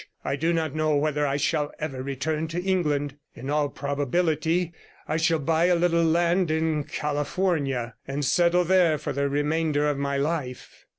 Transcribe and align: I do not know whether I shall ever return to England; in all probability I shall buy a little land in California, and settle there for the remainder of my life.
I 0.25 0.35
do 0.35 0.51
not 0.51 0.73
know 0.73 0.95
whether 0.95 1.27
I 1.27 1.37
shall 1.37 1.71
ever 1.77 2.01
return 2.01 2.47
to 2.47 2.59
England; 2.63 3.17
in 3.35 3.51
all 3.51 3.69
probability 3.69 4.71
I 5.07 5.17
shall 5.17 5.37
buy 5.37 5.65
a 5.65 5.75
little 5.75 6.03
land 6.03 6.49
in 6.49 6.85
California, 6.85 7.93
and 8.07 8.25
settle 8.25 8.63
there 8.63 8.97
for 8.97 9.13
the 9.13 9.29
remainder 9.29 9.87
of 9.87 9.99
my 9.99 10.17
life. 10.17 10.87